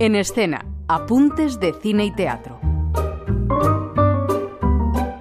En 0.00 0.16
escena, 0.16 0.64
apuntes 0.88 1.60
de 1.60 1.74
cine 1.74 2.06
y 2.06 2.10
teatro. 2.10 2.58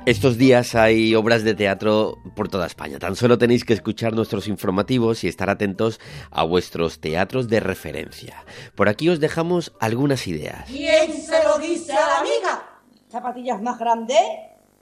Estos 0.05 0.38
días 0.38 0.73
hay 0.73 1.15
obras 1.15 1.44
de 1.44 1.54
teatro 1.54 2.17
por 2.33 2.47
toda 2.47 2.65
España. 2.65 2.97
Tan 2.97 3.18
solo 3.18 3.38
tenéis 3.38 3.65
que 3.65 3.73
escuchar 3.73 4.13
nuestros 4.13 4.47
informativos 4.47 5.26
y 5.26 5.28
estar 5.28 5.50
atentos 5.50 6.00
a 6.31 6.46
vuestros 6.46 7.02
teatros 7.02 7.50
de 7.50 7.60
referencia. 7.60 8.46
Por 8.76 8.88
aquí 8.88 9.10
os 9.10 9.20
dejamos 9.20 9.73
algunas 9.81 10.28
ideas. 10.28 10.63
¿Quién 10.67 11.11
se 11.11 11.43
lo 11.43 11.59
dice 11.59 11.91
a 11.91 12.07
la 12.07 12.19
amiga? 12.19 12.79
¿Zapatillas 13.11 13.61
más 13.61 13.77
grandes? 13.77 14.21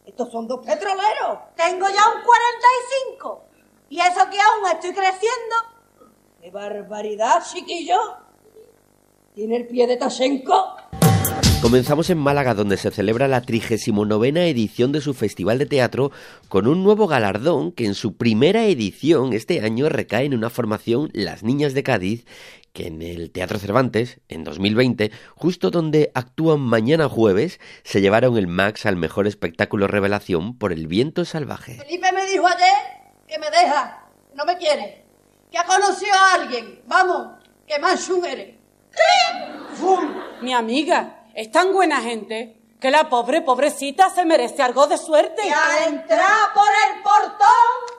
Estos 0.06 0.32
son 0.32 0.48
dos 0.48 0.64
petroleros. 0.64 1.40
Tengo 1.56 1.88
ya 1.90 2.08
un 2.16 2.24
45. 2.24 3.46
¿Y 3.90 4.00
eso 4.00 4.30
que 4.30 4.38
aún 4.40 4.76
estoy 4.76 4.92
creciendo? 4.92 5.56
¡Qué 6.40 6.52
barbaridad, 6.52 7.44
chiquillo! 7.52 8.27
¿Tiene 9.38 9.58
el 9.58 9.68
pie 9.68 9.86
de 9.86 9.98
Tashenko? 9.98 10.78
Comenzamos 11.62 12.10
en 12.10 12.18
Málaga, 12.18 12.56
donde 12.56 12.76
se 12.76 12.90
celebra 12.90 13.28
la 13.28 13.42
39 13.42 14.50
edición 14.50 14.92
de 14.92 15.00
su 15.00 15.14
Festival 15.14 15.60
de 15.60 15.68
Teatro, 15.68 16.12
con 16.50 16.66
un 16.66 16.84
nuevo 16.84 17.06
galardón 17.06 17.72
que 17.72 17.86
en 17.86 17.94
su 17.94 18.18
primera 18.18 18.66
edición 18.66 19.34
este 19.34 19.62
año 19.62 19.90
recae 19.90 20.26
en 20.26 20.34
una 20.34 20.50
formación 20.50 21.12
Las 21.14 21.44
Niñas 21.44 21.76
de 21.76 21.84
Cádiz, 21.84 22.26
que 22.74 22.88
en 22.88 23.04
el 23.04 23.30
Teatro 23.30 23.60
Cervantes, 23.60 24.22
en 24.28 24.44
2020, 24.44 25.12
justo 25.36 25.70
donde 25.70 26.10
actúan 26.16 26.60
mañana 26.62 27.08
jueves, 27.08 27.60
se 27.84 28.02
llevaron 28.02 28.40
el 28.40 28.48
Max 28.48 28.88
al 28.88 28.96
mejor 28.96 29.28
espectáculo 29.28 29.86
revelación 29.86 30.58
por 30.58 30.74
El 30.74 30.88
Viento 30.88 31.26
Salvaje. 31.26 31.76
Felipe 31.76 32.12
me 32.12 32.26
dijo 32.26 32.48
ayer 32.48 32.74
que 33.28 33.38
me 33.38 33.52
deja, 33.52 34.04
que 34.32 34.36
no 34.36 34.46
me 34.46 34.58
quiere, 34.58 35.06
que 35.52 35.60
ha 35.60 35.66
conocido 35.66 36.16
a 36.16 36.34
alguien. 36.42 36.82
Vamos, 36.88 37.38
que 37.68 37.78
más 37.78 38.10
eres. 38.10 38.57
Mi 40.42 40.54
amiga, 40.54 41.26
es 41.36 41.52
tan 41.52 41.74
buena 41.74 42.02
gente 42.02 42.58
que 42.80 42.92
la 42.92 43.10
pobre, 43.10 43.42
pobrecita 43.42 44.10
se 44.10 44.24
merece 44.24 44.62
algo 44.62 44.88
de 44.88 44.98
suerte. 44.98 45.42
Y 45.46 45.50
al 45.50 45.94
entrar 45.94 46.54
por 46.54 46.68
el 46.68 47.02
portón, 47.02 47.98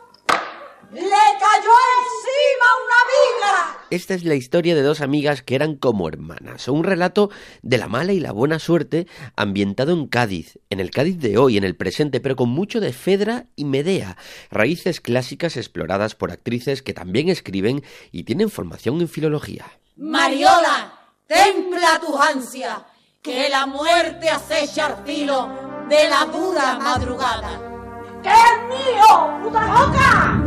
le 0.93 1.01
cayó 1.01 1.75
encima 1.99 2.69
una 2.85 2.97
amiga. 3.05 3.87
Esta 3.91 4.15
es 4.15 4.25
la 4.25 4.35
historia 4.35 4.75
de 4.75 4.83
dos 4.83 5.01
amigas 5.01 5.43
que 5.43 5.55
eran 5.57 5.77
como 5.77 6.09
hermanas, 6.09 6.69
un 6.69 6.85
relato 6.85 7.31
de 7.63 7.79
la 7.79 7.89
mala 7.89 8.13
y 8.13 8.21
la 8.21 8.33
buena 8.33 8.59
suerte 8.59 9.07
ambientado 9.37 9.93
en 9.93 10.07
Cádiz, 10.07 10.59
en 10.71 10.81
el 10.81 10.91
Cádiz 10.91 11.19
de 11.19 11.39
hoy, 11.39 11.59
en 11.59 11.65
el 11.65 11.77
presente, 11.77 12.21
pero 12.21 12.37
con 12.37 12.49
mucho 12.49 12.81
de 12.81 12.93
Fedra 12.93 13.47
y 13.57 13.65
Medea, 13.65 14.17
raíces 14.51 15.01
clásicas 15.01 15.57
exploradas 15.57 16.15
por 16.15 16.31
actrices 16.31 16.83
que 16.83 16.95
también 16.95 17.29
escriben 17.29 17.83
y 18.13 18.25
tienen 18.25 18.49
formación 18.49 19.01
en 19.01 19.09
filología. 19.09 19.67
Mariola, 20.01 20.93
templa 21.27 21.99
tu 21.99 22.17
ansia, 22.17 22.87
que 23.21 23.49
la 23.49 23.67
muerte 23.67 24.31
acecha 24.31 24.87
al 24.87 25.05
filo 25.05 25.49
de 25.89 26.09
la 26.09 26.25
dura 26.27 26.79
madrugada. 26.79 27.51
¡Que 28.23 28.29
es 28.31 28.63
mío, 28.69 29.41
puta 29.43 29.61
loca! 29.67 30.41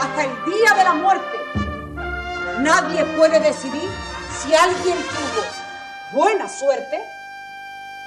Hasta 0.00 0.24
el 0.24 0.44
día 0.46 0.74
de 0.74 0.82
la 0.82 0.94
muerte, 0.94 1.38
nadie 2.58 3.04
puede 3.16 3.38
decidir 3.38 3.88
si 4.36 4.52
alguien 4.52 4.96
tuvo 4.96 6.18
buena 6.18 6.48
suerte 6.48 7.00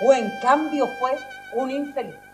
o 0.03 0.11
en 0.11 0.29
cambio 0.41 0.89
fue 0.99 1.17
un 1.53 1.71
infeliz. 1.71 2.30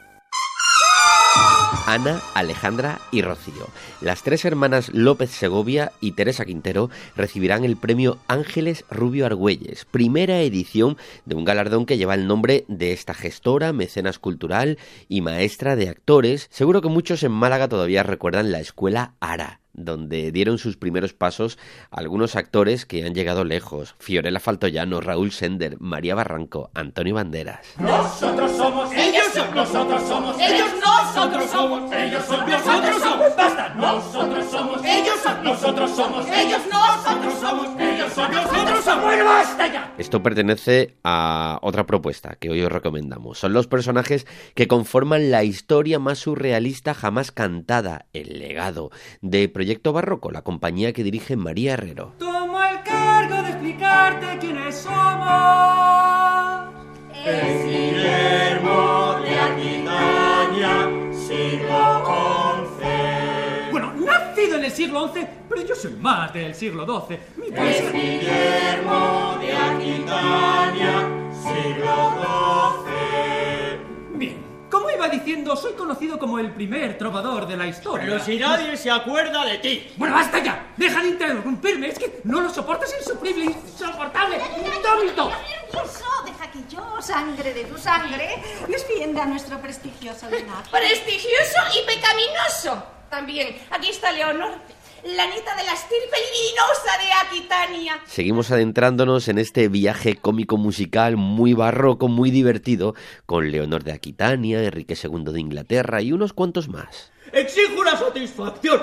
Ana, 1.88 2.22
Alejandra 2.34 3.00
y 3.12 3.22
Rocío. 3.22 3.70
Las 4.02 4.22
tres 4.22 4.44
hermanas 4.44 4.90
López 4.94 5.32
Segovia 5.32 5.94
y 6.02 6.12
Teresa 6.12 6.44
Quintero 6.44 6.90
recibirán 7.16 7.64
el 7.64 7.78
premio 7.78 8.18
Ángeles 8.28 8.84
Rubio 8.90 9.26
Argüelles, 9.26 9.86
primera 9.86 10.42
edición 10.42 10.98
de 11.26 11.36
un 11.36 11.46
galardón 11.46 11.86
que 11.86 11.98
lleva 11.98 12.14
el 12.14 12.28
nombre 12.28 12.66
de 12.68 12.92
esta 12.92 13.14
gestora, 13.14 13.72
mecenas 13.72 14.20
cultural 14.20 14.78
y 15.08 15.22
maestra 15.22 15.78
de 15.78 15.88
actores. 15.88 16.48
Seguro 16.52 16.82
que 16.82 16.90
muchos 16.90 17.24
en 17.24 17.32
Málaga 17.32 17.70
todavía 17.70 18.04
recuerdan 18.04 18.52
la 18.52 18.60
escuela 18.60 19.14
ARA 19.22 19.62
donde 19.78 20.32
dieron 20.32 20.58
sus 20.58 20.76
primeros 20.76 21.14
pasos 21.14 21.58
algunos 21.92 22.36
actores 22.36 22.86
que 22.86 23.06
han 23.06 23.14
llegado 23.14 23.46
lejos. 23.46 23.96
Fiorella 24.00 24.40
Faltoyano, 24.40 25.00
Raúl 25.00 25.32
Sender, 25.32 25.78
María 25.80 26.16
Barranco, 26.16 26.72
Antonio 26.74 27.16
Banderas. 27.16 27.60
Nosotros 27.80 28.52
somos, 28.52 28.92
ellos 28.94 29.28
son, 29.34 29.56
nosotros 29.56 30.04
somos, 30.04 30.40
ellos 30.40 30.68
nosotros 30.84 31.50
somos, 31.50 31.92
ellos 31.94 32.26
son, 32.26 32.50
nosotros 32.50 33.02
somos, 33.02 33.36
basta, 33.38 33.74
nosotros 33.76 34.46
somos, 34.52 34.84
ellos 34.84 35.16
son, 35.24 35.44
nosotros 35.44 35.92
somos, 35.92 36.28
ellos 36.28 36.62
nosotros 36.72 37.34
somos, 37.40 37.80
ellos 37.80 38.14
son, 38.14 38.32
nosotros 38.32 38.84
somos, 38.84 39.04
bueno, 39.04 39.26
basta 39.26 39.68
ya. 39.68 39.94
Esto 39.98 40.24
pertenece 40.24 40.98
a 41.04 41.60
otra 41.62 41.86
propuesta 41.86 42.36
que 42.40 42.50
hoy 42.50 42.62
os 42.62 42.72
recomendamos. 42.72 43.40
Son 43.40 43.54
los 43.54 43.68
personajes 43.68 44.26
que 44.56 44.68
conforman 44.68 45.32
la 45.32 45.44
historia 45.44 46.00
más 46.00 46.20
surrealista 46.20 46.94
jamás 46.94 47.32
cantada, 47.32 48.08
el 48.14 48.40
legado 48.40 48.92
de 49.22 49.50
Proyecto 49.50 49.67
Barroco, 49.76 50.32
la 50.32 50.44
compañía 50.44 50.94
que 50.94 51.04
dirige 51.04 51.36
María 51.36 51.74
Herrero. 51.74 52.14
Tomo 52.20 52.64
el 52.64 52.82
cargo 52.84 53.44
de 53.44 53.50
explicarte 53.50 54.38
quiénes 54.40 54.76
somos. 54.76 54.98
Es 57.26 57.66
Guillermo 57.66 59.16
de 59.22 59.40
Aquitania, 59.40 60.90
siglo 61.12 62.06
XI. 62.80 63.72
Bueno, 63.72 63.94
nacido 64.06 64.58
en 64.58 64.64
el 64.64 64.72
siglo 64.72 65.12
XI, 65.14 65.28
pero 65.50 65.62
yo 65.64 65.76
soy 65.76 65.92
más 66.00 66.34
del 66.34 66.56
siglo 66.56 66.86
XII. 66.86 67.20
Mi 67.36 67.48
Es 67.48 67.92
Guillermo 67.92 69.38
de 69.42 69.54
Aquitania, 69.54 71.10
siglo 71.44 72.14
XII. 72.84 72.87
Iba 75.08 75.16
diciendo, 75.16 75.56
soy 75.56 75.72
conocido 75.74 76.20
como 76.20 76.38
el 76.38 76.52
primer 76.52 76.98
trovador 76.98 77.48
de 77.48 77.56
la 77.56 77.66
historia. 77.66 78.06
Pero 78.06 78.20
si 78.20 78.38
nadie 78.38 78.76
se 78.76 78.92
acuerda 78.92 79.46
de 79.46 79.58
ti. 79.60 79.94
Bueno, 79.96 80.14
basta 80.14 80.40
ya. 80.40 80.74
Deja 80.76 81.02
de 81.02 81.08
interrumpirme. 81.08 81.88
Es 81.88 81.98
que 81.98 82.20
no 82.26 82.42
lo 82.42 82.50
soportas 82.50 82.94
insufrible, 83.00 83.46
insoportable, 83.46 84.38
indómito. 84.58 85.32
Deja 86.26 86.52
que 86.52 86.60
yo, 86.70 87.02
sangre 87.02 87.54
de 87.54 87.64
tu 87.64 87.78
sangre, 87.78 88.44
defienda 88.68 89.26
nuestro 89.26 89.58
prestigioso 89.62 90.30
linaje. 90.30 90.70
Prestigioso 90.72 91.60
y 91.82 91.86
pecaminoso. 91.86 92.84
También, 93.10 93.58
aquí 93.70 93.90
está 93.90 94.12
Leonor, 94.12 94.56
la 95.04 95.28
nieta 95.28 95.56
de 95.56 95.64
la 95.64 95.74
estirpe 95.74 96.18
libidinosa 96.18 96.98
de 96.98 97.12
Aquitania. 97.28 98.00
Seguimos 98.06 98.52
adentrándonos 98.52 99.28
en 99.28 99.38
este 99.38 99.68
viaje 99.68 100.16
cómico 100.16 100.58
musical 100.58 101.18
muy 101.18 101.54
barroco, 101.54 102.08
muy 102.08 102.32
divertido, 102.32 102.96
con 103.26 103.52
Leonor 103.52 103.84
de 103.84 103.94
Aquitania, 103.94 104.64
Enrique 104.64 104.96
II 105.02 105.32
de 105.32 105.40
Inglaterra 105.40 106.02
y 106.02 106.12
unos 106.12 106.34
cuantos 106.34 106.68
más. 106.70 107.12
Exijo 107.32 107.82
una 107.82 107.98
satisfacción. 107.98 108.82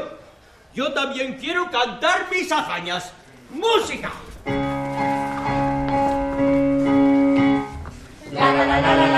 Yo 0.74 0.92
también 0.92 1.38
quiero 1.38 1.70
cantar 1.70 2.26
mis 2.30 2.50
hazañas. 2.50 3.12
¡Música! 3.50 4.12
Enrique 8.36 9.13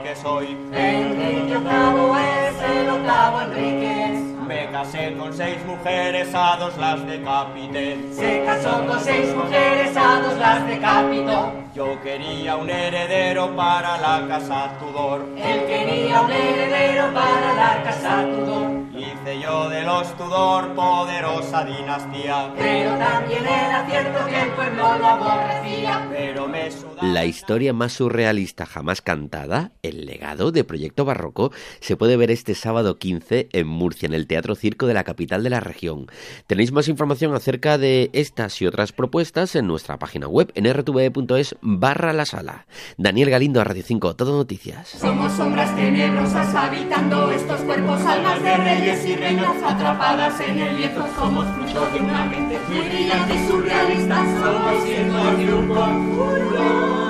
Enrique 0.00 0.16
soy. 0.16 0.56
Enrique 0.72 1.56
octavo 1.56 2.16
es 2.16 2.70
el 2.70 2.88
octavo 2.88 3.42
Enríquez. 3.42 4.20
Me 4.46 4.70
casé 4.70 5.14
con 5.16 5.32
seis 5.32 5.58
mujeres, 5.66 6.34
a 6.34 6.56
dos 6.56 6.76
las 6.78 7.06
decapité. 7.06 7.98
Se 8.12 8.42
casó 8.46 8.86
con 8.86 8.98
seis 9.00 9.34
mujeres, 9.34 9.96
a 9.96 10.19
las 10.50 10.66
decapitó. 10.66 11.52
Yo 11.74 12.02
quería 12.02 12.56
un 12.56 12.68
heredero 12.68 13.54
para 13.54 13.96
la 13.98 14.26
casa 14.26 14.76
Tudor. 14.80 15.24
Él 15.36 15.66
quería 15.66 16.22
un 16.22 16.32
heredero 16.32 17.14
para 17.14 17.54
la 17.54 17.82
casa 17.84 18.24
Tudor. 18.24 18.80
Hice 18.92 19.40
yo 19.40 19.68
de 19.68 19.82
los 19.82 20.16
Tudor 20.16 20.74
poderosa 20.74 21.64
dinastía. 21.64 22.52
Pero 22.58 22.98
también 22.98 23.46
era 23.46 23.86
cierto 23.88 24.26
que 24.26 24.42
el 24.42 24.50
pueblo 24.50 24.98
lo 24.98 25.06
aborrecía. 25.06 26.08
Pero 26.10 26.48
me 26.48 26.70
sudaba 26.72 27.02
La 27.02 27.24
historia 27.24 27.72
más 27.72 27.92
surrealista 27.92 28.66
jamás 28.66 29.00
cantada, 29.00 29.70
El 29.82 30.06
legado 30.06 30.50
de 30.50 30.64
Proyecto 30.64 31.04
Barroco, 31.04 31.52
se 31.78 31.96
puede 31.96 32.16
ver 32.16 32.32
este 32.32 32.56
sábado 32.56 32.98
15 32.98 33.48
en 33.52 33.66
Murcia, 33.68 34.06
en 34.06 34.14
el 34.14 34.26
Teatro 34.26 34.56
Circo 34.56 34.88
de 34.88 34.94
la 34.94 35.04
capital 35.04 35.44
de 35.44 35.50
la 35.50 35.60
región. 35.60 36.06
Tenéis 36.48 36.72
más 36.72 36.88
información 36.88 37.32
acerca 37.34 37.78
de 37.78 38.10
estas 38.12 38.60
y 38.60 38.66
otras 38.66 38.90
propuestas 38.90 39.54
en 39.54 39.68
nuestra 39.68 39.98
página 39.98 40.26
web 40.26 40.39
web 40.40 40.52
en 40.54 40.64
rtve.es 40.72 41.56
barra 41.60 42.12
la 42.12 42.24
sala. 42.24 42.66
Daniel 42.96 43.30
Galindo 43.30 43.60
a 43.60 43.64
Radio 43.64 43.82
5, 43.86 44.16
Todo 44.16 44.36
Noticias. 44.36 44.88
Somos 44.88 45.32
sombras 45.32 45.74
tenebrosas 45.76 46.54
habitando 46.54 47.30
estos 47.30 47.60
cuerpos, 47.60 48.00
almas 48.06 48.42
de 48.42 48.56
reyes 48.56 49.06
y 49.06 49.16
reinas 49.16 49.62
atrapadas 49.62 50.40
en 50.40 50.58
el 50.58 50.76
lienzo. 50.78 51.06
Somos 51.14 51.46
fruto 51.54 51.90
de 51.92 52.00
una 52.00 52.24
mente 52.24 52.58
muy 52.68 52.80
brillante 52.88 53.34
y 53.34 53.48
surrealista. 53.48 54.16
Somos 54.40 54.82
siendo 54.84 55.36
de 55.36 55.54
un 55.54 55.68
conjuro. 55.68 57.00